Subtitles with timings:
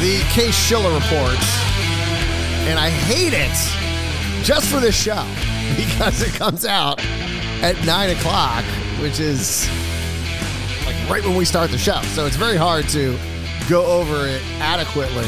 [0.00, 1.42] the Case Shiller report,
[2.68, 5.26] and I hate it just for this show
[5.76, 7.04] because it comes out
[7.62, 8.64] at nine o'clock,
[9.00, 9.68] which is
[10.86, 12.00] like right when we start the show.
[12.14, 13.18] So it's very hard to
[13.68, 15.26] go over it adequately.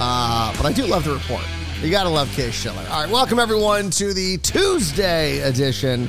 [0.00, 1.44] Uh, but I do love the report.
[1.80, 2.84] You got to love Case Shiller.
[2.90, 6.08] All right, welcome everyone to the Tuesday edition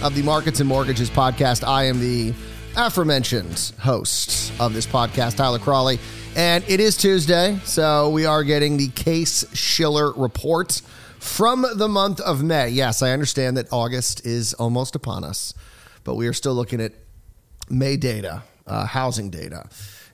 [0.00, 1.66] of the Markets and Mortgages podcast.
[1.66, 2.32] I am the
[2.76, 5.98] aforementioned host of this podcast, Tyler Cralle.
[6.36, 10.80] And it is Tuesday, so we are getting the Case Shiller report
[11.18, 12.68] from the month of May.
[12.68, 15.54] Yes, I understand that August is almost upon us,
[16.04, 16.92] but we are still looking at
[17.68, 19.68] May data, uh, housing data.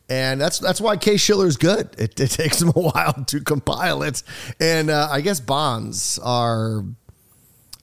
[0.08, 1.90] And that's that's why Case Shiller is good.
[1.98, 4.22] It, it, takes them a while to compile it,
[4.60, 6.84] and uh, I guess bonds are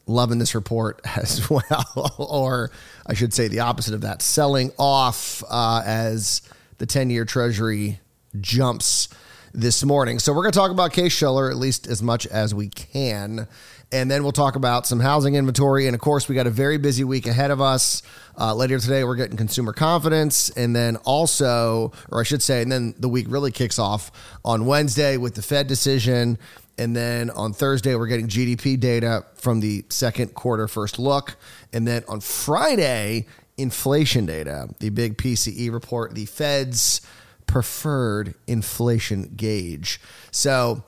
[0.06, 2.72] loving this report as well, or
[3.06, 6.42] I should say the opposite of that, selling off uh, as
[6.78, 8.00] the ten-year Treasury
[8.40, 9.10] jumps
[9.54, 10.18] this morning.
[10.20, 13.48] So we're going to talk about Case Shiller at least as much as we can.
[13.92, 15.86] And then we'll talk about some housing inventory.
[15.86, 18.02] And of course, we got a very busy week ahead of us.
[18.36, 20.50] Uh, later today, we're getting consumer confidence.
[20.50, 24.12] And then also, or I should say, and then the week really kicks off
[24.44, 26.40] on Wednesday with the Fed decision.
[26.78, 31.36] And then on Thursday, we're getting GDP data from the second quarter first look.
[31.72, 37.02] And then on Friday, inflation data, the big PCE report, the Fed's
[37.46, 40.02] preferred inflation gauge.
[40.32, 40.84] So,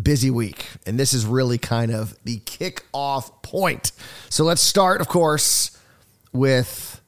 [0.00, 0.66] busy week.
[0.86, 3.92] And this is really kind of the kick-off point.
[4.30, 5.78] So, let's start, of course,
[6.32, 7.00] with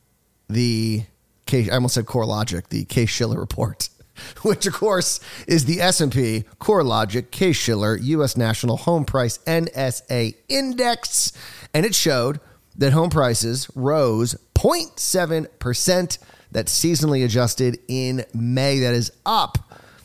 [0.48, 1.04] the
[1.50, 3.88] I almost said CoreLogic, the Case Shiller report,
[4.42, 11.32] which of course is the S&P CoreLogic Case Shiller US National Home Price NSA Index,
[11.72, 12.40] and it showed
[12.76, 16.18] that home prices rose 0.7%
[16.50, 18.78] that's seasonally adjusted in May.
[18.80, 19.58] That is up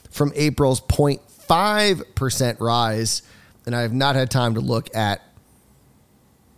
[0.09, 3.21] from April's 0.5% rise.
[3.65, 5.21] And I have not had time to look at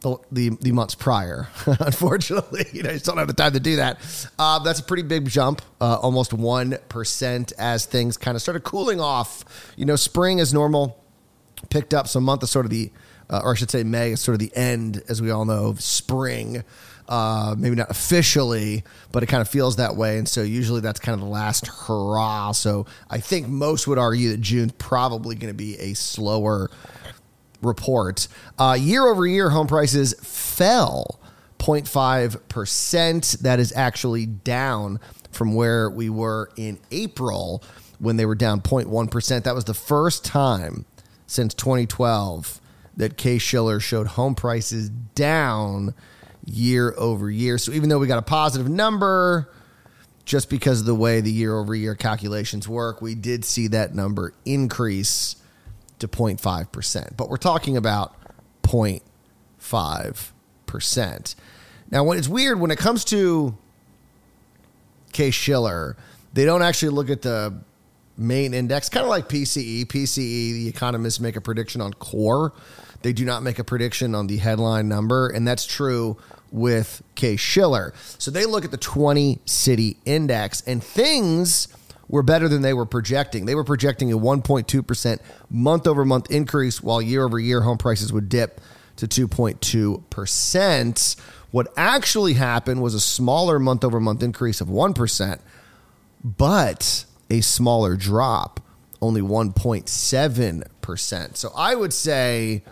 [0.06, 1.48] the, the, the months prior.
[1.66, 4.00] Unfortunately, you know, I just don't have the time to do that.
[4.38, 9.00] Uh, that's a pretty big jump, uh, almost 1% as things kind of started cooling
[9.00, 9.44] off.
[9.76, 10.98] You know, spring is normal,
[11.70, 12.92] picked up some month of sort of the,
[13.30, 15.68] uh, or I should say May is sort of the end, as we all know,
[15.68, 16.64] of spring
[17.08, 20.18] uh, maybe not officially, but it kind of feels that way.
[20.18, 22.52] And so usually that's kind of the last hurrah.
[22.52, 26.72] So I think most would argue that June's probably going to be a slower
[27.62, 28.28] report.
[28.58, 31.20] Uh, year over year, home prices fell
[31.60, 33.40] 0.5%.
[33.40, 35.00] That is actually down
[35.32, 37.64] from where we were in April
[38.00, 39.44] when they were down 0.1%.
[39.44, 40.86] That was the first time
[41.28, 42.62] since 2012
[42.98, 45.94] that Case Shiller showed home prices down
[46.46, 47.58] year over year.
[47.58, 49.52] So even though we got a positive number,
[50.24, 53.94] just because of the way the year over year calculations work, we did see that
[53.94, 55.36] number increase
[56.00, 57.18] to 0.5%.
[57.18, 58.16] But we're talking about
[58.64, 61.36] 0.5%.
[61.92, 63.58] Now, when it's weird when it comes to
[65.14, 65.96] Case Shiller,
[66.34, 67.62] they don't actually look at the
[68.18, 69.86] main index, kind of like PCE.
[69.86, 72.54] PCE, the economists make a prediction on core.
[73.02, 76.18] They do not make a prediction on the headline number, and that's true
[76.52, 77.94] with Case Shiller.
[78.18, 81.68] So they look at the 20 city index, and things
[82.08, 83.46] were better than they were projecting.
[83.46, 88.12] They were projecting a 1.2% month over month increase, while year over year home prices
[88.14, 88.62] would dip
[88.98, 91.20] to 2.2%.
[91.52, 95.40] What actually happened was a smaller month over month increase of 1%,
[96.24, 98.60] but a smaller drop,
[99.02, 101.38] only 1.7%.
[101.38, 102.64] So I would say,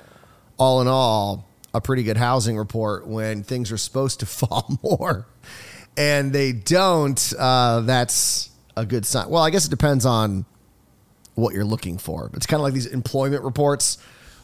[0.58, 5.26] all in all, a pretty good housing report when things are supposed to fall more
[5.98, 7.34] and they don't.
[7.38, 9.30] Uh, that's a good sign.
[9.30, 10.46] Well, I guess it depends on
[11.36, 12.30] what you're looking for.
[12.34, 13.98] It's kind of like these employment reports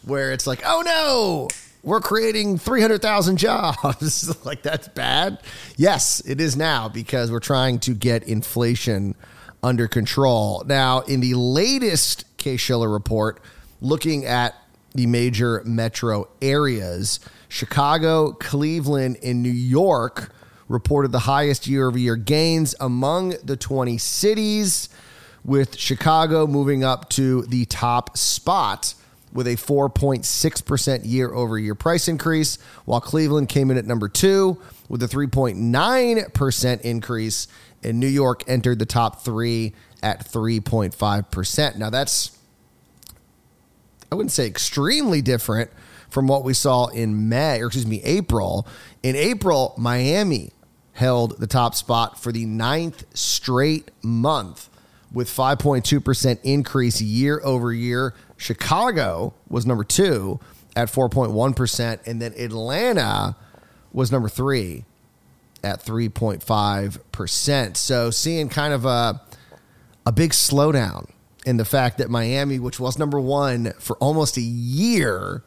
[0.03, 1.47] where it's like, oh no,
[1.83, 4.45] we're creating 300,000 jobs.
[4.45, 5.41] like, that's bad.
[5.77, 9.15] Yes, it is now because we're trying to get inflation
[9.63, 10.63] under control.
[10.65, 13.41] Now, in the latest Case Shiller report,
[13.81, 14.55] looking at
[14.93, 20.31] the major metro areas, Chicago, Cleveland, and New York
[20.69, 24.87] reported the highest year over year gains among the 20 cities
[25.43, 28.93] with Chicago moving up to the top spot
[29.33, 34.57] with a 4.6% year over year price increase, while Cleveland came in at number two
[34.87, 37.47] with a 3.9% increase,
[37.83, 41.77] and New York entered the top three at 3.5%.
[41.77, 42.37] Now, that's,
[44.11, 45.69] I wouldn't say extremely different
[46.09, 48.67] from what we saw in May, or excuse me, April.
[49.03, 50.51] In April, Miami
[50.99, 54.69] held the top spot for the ninth straight month
[55.13, 58.13] with 5.2% increase year over year.
[58.35, 60.39] Chicago was number two
[60.75, 62.05] at 4.1%.
[62.05, 63.37] And then Atlanta
[63.93, 64.83] was number three
[65.63, 67.77] at 3.5%.
[67.77, 69.21] So seeing kind of a,
[70.05, 71.09] a big slowdown
[71.45, 75.43] in the fact that Miami, which was number one for almost a year,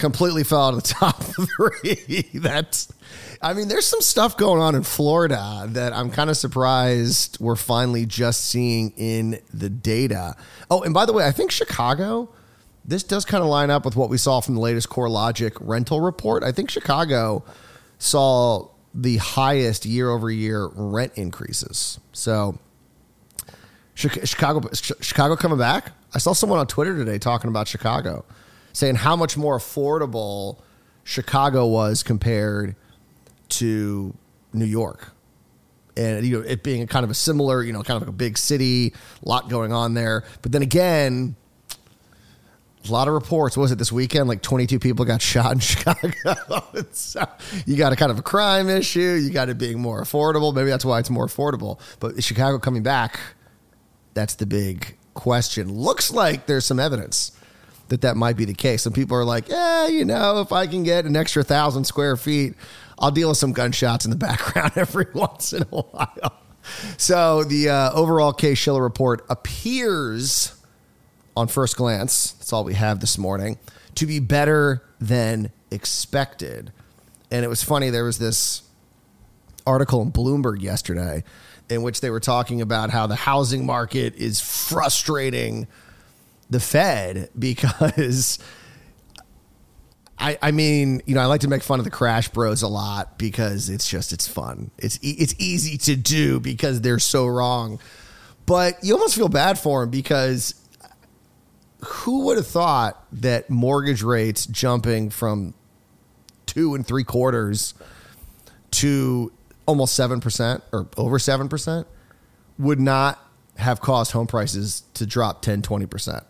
[0.00, 2.28] completely fell out of the top three.
[2.34, 2.92] That's,
[3.40, 7.56] I mean, there's some stuff going on in Florida that I'm kind of surprised we're
[7.56, 10.34] finally just seeing in the data.
[10.70, 12.30] Oh, and by the way, I think Chicago,
[12.84, 16.00] this does kind of line up with what we saw from the latest CoreLogic rental
[16.00, 16.42] report.
[16.42, 17.44] I think Chicago
[17.98, 22.00] saw the highest year over year rent increases.
[22.12, 22.58] So,
[23.94, 25.92] Chicago, Chicago coming back.
[26.14, 28.24] I saw someone on Twitter today talking about Chicago
[28.80, 30.58] saying how much more affordable
[31.04, 32.74] Chicago was compared
[33.50, 34.14] to
[34.52, 35.12] New York.
[35.96, 38.16] And you know, it being kind of a similar, you know, kind of like a
[38.16, 38.94] big city,
[39.24, 40.24] a lot going on there.
[40.40, 41.36] But then again,
[42.88, 43.56] a lot of reports.
[43.56, 44.28] What was it this weekend?
[44.28, 46.64] Like 22 people got shot in Chicago.
[46.92, 47.26] so
[47.66, 49.18] you got a kind of a crime issue.
[49.22, 50.54] You got it being more affordable.
[50.54, 51.80] Maybe that's why it's more affordable.
[51.98, 53.20] But Chicago coming back,
[54.14, 55.74] that's the big question.
[55.74, 57.32] Looks like there's some evidence
[57.90, 58.82] that that might be the case.
[58.82, 62.16] Some people are like, yeah, you know, if I can get an extra thousand square
[62.16, 62.54] feet,
[62.98, 66.40] I'll deal with some gunshots in the background every once in a while.
[66.96, 70.54] So the uh, overall Case Shiller report appears,
[71.36, 73.58] on first glance, that's all we have this morning,
[73.96, 76.72] to be better than expected.
[77.30, 78.62] And it was funny, there was this
[79.66, 81.24] article in Bloomberg yesterday
[81.68, 85.66] in which they were talking about how the housing market is frustrating
[86.50, 88.38] the Fed because
[90.18, 92.68] I, I mean, you know, I like to make fun of the Crash Bros a
[92.68, 94.70] lot because it's just it's fun.
[94.76, 97.80] It's it's easy to do because they're so wrong,
[98.44, 100.54] but you almost feel bad for them because
[101.82, 105.54] who would have thought that mortgage rates jumping from
[106.44, 107.72] two and three quarters
[108.72, 109.32] to
[109.64, 111.86] almost seven percent or over seven percent
[112.58, 113.18] would not
[113.56, 116.24] have caused home prices to drop 10 20 percent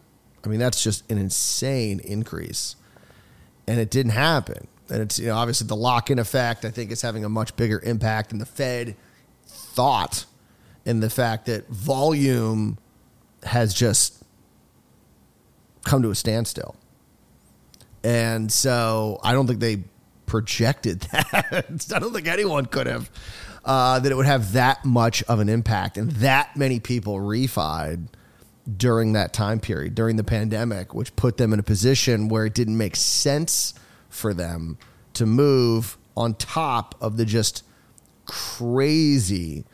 [0.44, 2.76] I mean, that's just an insane increase.
[3.66, 4.66] And it didn't happen.
[4.88, 7.54] And it's you know, obviously the lock in effect, I think, is having a much
[7.56, 8.96] bigger impact than the Fed
[9.46, 10.24] thought
[10.84, 12.78] in the fact that volume
[13.44, 14.22] has just
[15.84, 16.74] come to a standstill.
[18.02, 19.84] And so I don't think they
[20.26, 21.66] projected that.
[21.94, 23.10] I don't think anyone could have
[23.64, 28.06] uh, that it would have that much of an impact and that many people refied
[28.76, 32.54] during that time period, during the pandemic, which put them in a position where it
[32.54, 33.74] didn't make sense
[34.08, 34.78] for them
[35.14, 37.64] to move on top of the just
[38.26, 39.64] crazy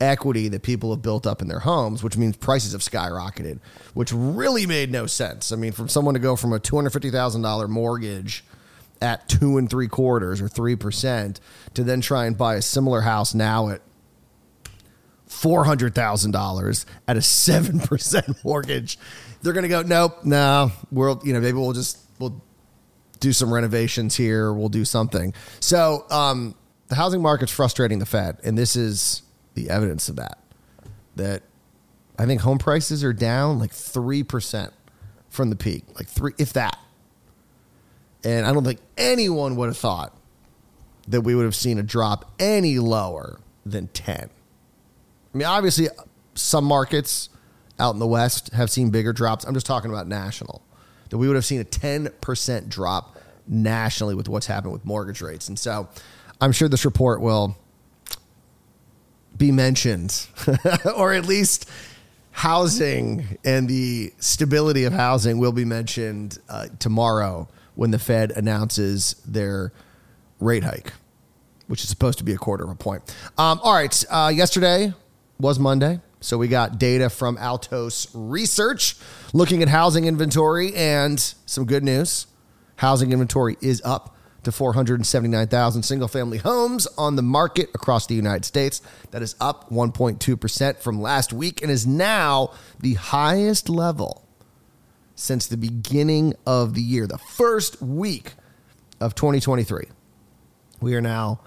[0.00, 3.60] equity that people have built up in their homes, which means prices have skyrocketed,
[3.94, 5.52] which really made no sense.
[5.52, 8.44] I mean, from someone to go from a $250,000 mortgage
[9.02, 11.40] at two and three quarters or 3%
[11.74, 13.82] to then try and buy a similar house now at
[15.40, 18.98] $400,000 at a 7% mortgage.
[19.42, 22.42] They're going to go, nope, no, we'll, you know, maybe we'll just, we'll
[23.20, 24.52] do some renovations here.
[24.52, 25.34] We'll do something.
[25.60, 26.54] So, um,
[26.88, 28.38] the housing market's frustrating the Fed.
[28.42, 29.22] And this is
[29.54, 30.38] the evidence of that.
[31.16, 31.42] That
[32.18, 34.70] I think home prices are down like 3%
[35.30, 36.78] from the peak, like three, if that.
[38.24, 40.14] And I don't think anyone would have thought
[41.08, 44.28] that we would have seen a drop any lower than 10.
[45.32, 45.88] I mean, obviously,
[46.34, 47.28] some markets
[47.78, 49.44] out in the West have seen bigger drops.
[49.44, 50.62] I'm just talking about national.
[51.08, 55.48] That we would have seen a 10% drop nationally with what's happened with mortgage rates.
[55.48, 55.88] And so
[56.40, 57.56] I'm sure this report will
[59.36, 60.26] be mentioned,
[60.96, 61.68] or at least
[62.32, 69.14] housing and the stability of housing will be mentioned uh, tomorrow when the Fed announces
[69.26, 69.72] their
[70.38, 70.92] rate hike,
[71.66, 73.02] which is supposed to be a quarter of a point.
[73.36, 74.04] Um, all right.
[74.10, 74.92] Uh, yesterday,
[75.40, 76.00] was Monday.
[76.20, 78.96] So we got data from Altos Research
[79.32, 82.26] looking at housing inventory and some good news.
[82.76, 88.44] Housing inventory is up to 479,000 single family homes on the market across the United
[88.44, 88.82] States.
[89.10, 94.26] That is up 1.2% from last week and is now the highest level
[95.14, 98.32] since the beginning of the year, the first week
[99.00, 99.84] of 2023.
[100.80, 101.40] We are now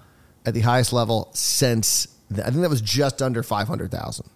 [0.46, 2.06] at the highest level since,
[2.40, 4.26] I think that was just under 500,000.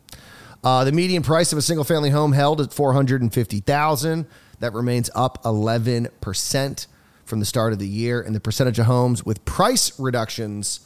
[0.64, 4.26] Uh, the median price of a single family home held at 450,000.
[4.60, 6.86] That remains up 11%
[7.24, 10.80] from the start of the year, and the percentage of homes with price reductions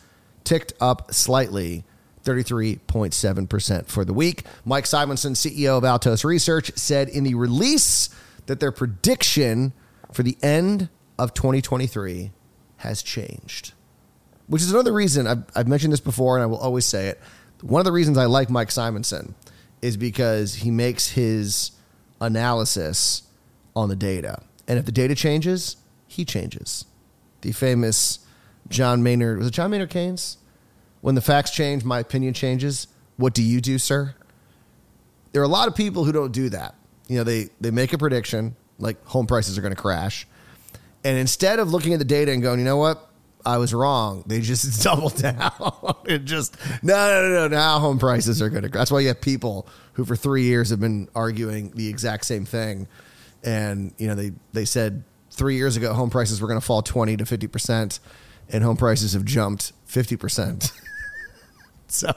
[0.45, 1.85] ticked up slightly.
[2.25, 4.45] 33.7% for the week.
[4.64, 8.11] Mike Simonsen, CEO of Altos Research, said in the release
[8.47, 9.73] that their prediction
[10.12, 10.88] for the end
[11.19, 12.31] of 2023
[12.78, 13.73] has changed,
[14.52, 17.18] which is another reason I've, I've mentioned this before and I will always say it.
[17.62, 19.32] One of the reasons I like Mike Simonsen
[19.80, 21.71] is because he makes his
[22.21, 23.23] analysis
[23.75, 24.42] on the data.
[24.68, 26.85] And if the data changes, he changes.
[27.40, 28.18] The famous
[28.68, 30.37] John Maynard, was it John Maynard Keynes?
[31.00, 32.88] When the facts change, my opinion changes.
[33.16, 34.14] What do you do, sir?
[35.32, 36.75] There are a lot of people who don't do that.
[37.09, 40.26] You know, they, they make a prediction, like home prices are going to crash.
[41.04, 43.09] And instead of looking at the data and going, you know what?
[43.44, 44.25] I was wrong.
[44.26, 45.52] They just doubled down
[46.08, 47.49] and just no, no, no, no.
[47.49, 48.68] Now home prices are going to.
[48.68, 52.44] That's why you have people who for three years have been arguing the exact same
[52.44, 52.88] thing,
[53.42, 56.82] and you know they they said three years ago home prices were going to fall
[56.82, 58.00] twenty to fifty percent,
[58.49, 60.72] and home prices have jumped fifty percent.
[61.88, 62.12] so,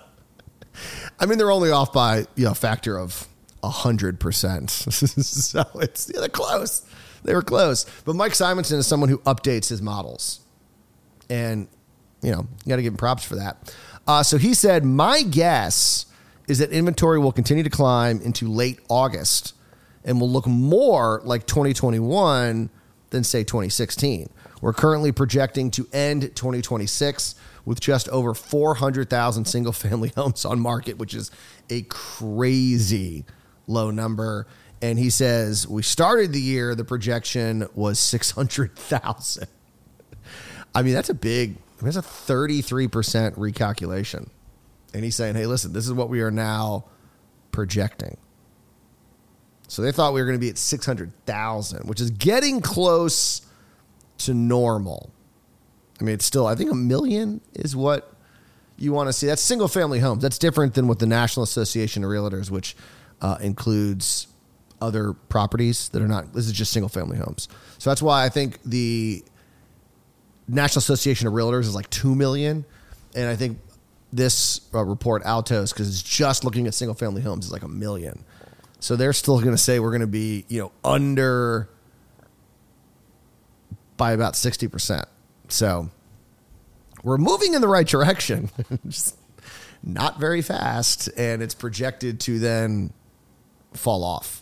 [1.20, 3.28] I mean, they're only off by you know a factor of
[3.64, 4.70] hundred percent.
[4.70, 6.84] So it's yeah, they're close.
[7.24, 7.86] They were close.
[8.06, 10.45] But Mike Simonsen is someone who updates his models
[11.30, 11.68] and,
[12.22, 13.76] you know, you got to give him props for that.
[14.08, 16.06] Uh, so he said, My guess
[16.48, 19.54] is that inventory will continue to climb into late August
[20.04, 22.70] and will look more like 2021
[23.10, 24.30] than, say, 2016.
[24.62, 30.98] We're currently projecting to end 2026 with just over 400,000 single family homes on market,
[30.98, 31.32] which is
[31.70, 33.26] a crazy
[33.68, 34.48] low number.
[34.82, 39.48] And he says, We started the year, the projection was 600,000.
[40.76, 42.90] I mean, that's a big, that's a 33%
[43.36, 44.30] recalculation.
[44.94, 46.86] And he's saying, hey, listen, this is what we are now
[47.52, 48.18] projecting.
[49.68, 53.42] So they thought we were going to be at 600,000, which is getting close
[54.20, 55.12] to normal.
[56.00, 58.14] I mean, it's still, I think a million is what
[58.78, 59.28] you want to see.
[59.28, 60.22] That's single family homes.
[60.22, 62.76] That's different than what the National Association of Realtors, which
[63.22, 64.28] uh, includes
[64.82, 67.48] other properties that are not, this is just single family homes.
[67.78, 69.24] So that's why I think the
[70.48, 72.66] National Association of Realtors is like 2 million.
[73.16, 73.60] And I think
[74.14, 77.68] this uh, report, Altos, because it's just looking at single family homes, is like a
[77.68, 78.24] million.
[78.80, 81.70] So they're still going to say we're going to be, you know, under
[83.98, 85.06] by about 60%.
[85.48, 85.90] So
[87.04, 88.50] we're moving in the right direction,
[88.88, 89.18] just
[89.82, 91.10] not very fast.
[91.18, 92.94] And it's projected to then
[93.74, 94.42] fall off.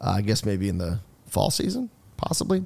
[0.00, 2.64] Uh, I guess maybe in the fall season, possibly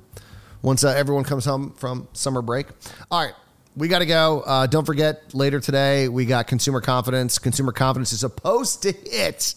[0.63, 2.67] once uh, everyone comes home from summer break.
[3.11, 3.35] All right.
[3.75, 4.41] We got to go.
[4.41, 7.39] Uh, don't forget, later today, we got consumer confidence.
[7.39, 9.55] Consumer confidence is supposed to hit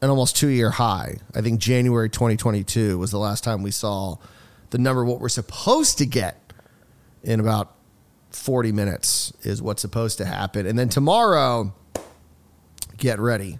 [0.00, 1.18] an almost two year high.
[1.34, 4.16] I think January 2022 was the last time we saw
[4.70, 6.52] the number, what we're supposed to get
[7.22, 7.74] in about
[8.30, 10.66] 40 minutes is what's supposed to happen.
[10.66, 11.74] And then tomorrow,
[12.96, 13.58] get ready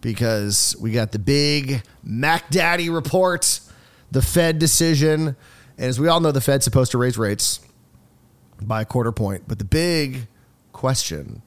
[0.00, 3.60] because we got the big Mac Daddy report
[4.12, 5.36] the Fed decision.
[5.78, 7.60] And as we all know, the Fed's supposed to raise rates
[8.60, 9.44] by a quarter point.
[9.48, 10.28] But the big
[10.72, 11.42] question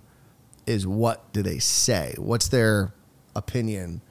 [0.66, 2.16] is what do they say?
[2.18, 2.94] What's their
[3.36, 4.02] opinion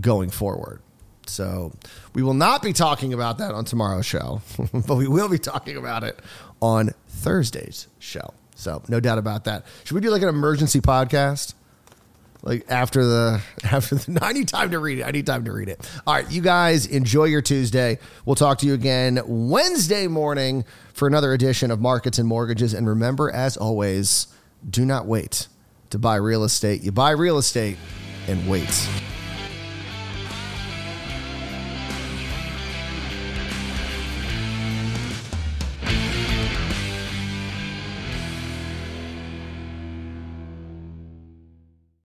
[0.00, 0.80] going forward?
[1.26, 1.72] So
[2.14, 4.40] we will not be talking about that on tomorrow's show,
[4.72, 6.18] but we will be talking about it
[6.62, 8.32] on Thursday's show.
[8.54, 9.66] So no doubt about that.
[9.84, 11.54] Should we do like an emergency podcast?
[12.48, 15.02] Like after the after the I need time to read it.
[15.04, 15.88] I need time to read it.
[16.06, 17.98] All right, you guys enjoy your Tuesday.
[18.24, 20.64] We'll talk to you again Wednesday morning
[20.94, 22.72] for another edition of Markets and Mortgages.
[22.74, 24.28] And remember, as always,
[24.68, 25.48] do not wait
[25.90, 26.82] to buy real estate.
[26.82, 27.76] You buy real estate
[28.26, 28.88] and wait.